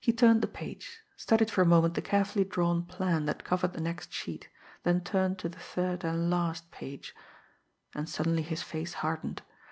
He 0.00 0.12
turned 0.12 0.42
the 0.42 0.48
page, 0.48 1.00
studied 1.16 1.48
for 1.48 1.62
a 1.62 1.66
moment 1.66 1.94
the 1.94 2.02
carefully 2.02 2.44
drawn 2.44 2.84
plan 2.84 3.26
that 3.26 3.44
covered 3.44 3.72
the 3.72 3.80
next 3.80 4.12
sheet, 4.12 4.48
then 4.82 5.04
turned 5.04 5.38
to 5.38 5.48
the 5.48 5.60
third 5.60 6.02
and 6.02 6.28
last 6.28 6.72
page 6.72 7.14
and 7.94 8.08
suddenly 8.08 8.42
his 8.42 8.64
face 8.64 8.94
hardened. 8.94 9.42